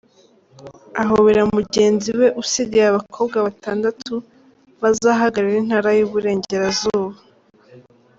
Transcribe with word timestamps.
Ahobera 1.03 1.41
mugenzi 1.55 2.09
we 2.19 2.27
usigayeAbakobwa 2.43 3.37
batandatu 3.45 4.13
bazahagararira 4.81 5.59
Intara 5.63 5.89
y'Uburengerazuba. 5.99 7.17